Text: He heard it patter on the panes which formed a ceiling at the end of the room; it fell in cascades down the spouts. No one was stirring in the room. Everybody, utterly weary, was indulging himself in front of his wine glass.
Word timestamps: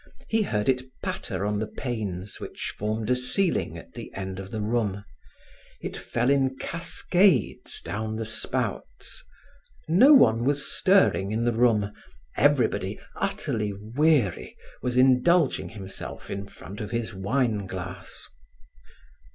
He 0.27 0.41
heard 0.41 0.67
it 0.67 0.81
patter 1.03 1.45
on 1.45 1.59
the 1.59 1.67
panes 1.67 2.39
which 2.39 2.73
formed 2.75 3.11
a 3.11 3.15
ceiling 3.15 3.77
at 3.77 3.93
the 3.93 4.11
end 4.15 4.39
of 4.39 4.49
the 4.49 4.59
room; 4.59 5.05
it 5.79 5.95
fell 5.95 6.31
in 6.31 6.57
cascades 6.57 7.79
down 7.83 8.15
the 8.15 8.25
spouts. 8.25 9.23
No 9.87 10.11
one 10.15 10.43
was 10.43 10.65
stirring 10.65 11.31
in 11.31 11.45
the 11.45 11.53
room. 11.53 11.93
Everybody, 12.35 12.99
utterly 13.15 13.73
weary, 13.73 14.57
was 14.81 14.97
indulging 14.97 15.69
himself 15.69 16.31
in 16.31 16.47
front 16.47 16.81
of 16.81 16.89
his 16.89 17.13
wine 17.13 17.67
glass. 17.67 18.25